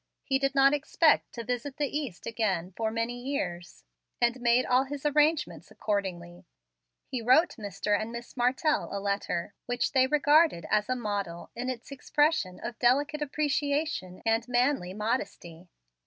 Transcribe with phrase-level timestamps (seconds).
[0.23, 3.83] He did not expect to visit the East again for many years,
[4.19, 6.47] and made all his arrangements accordingly.
[7.05, 7.95] He wrote Mr.
[8.01, 12.79] and Miss Martell a letter, which they regarded as a model in its expression of
[12.79, 15.69] delicate appreciation and manly modesty.